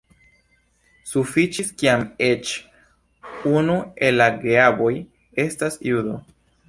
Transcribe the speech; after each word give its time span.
Sufiĉis 1.09 1.67
kiam 1.81 2.05
eĉ 2.29 2.53
unu 3.51 3.77
el 4.09 4.19
la 4.23 4.31
geavoj 4.47 4.93
estas 5.45 5.79
judo. 5.91 6.19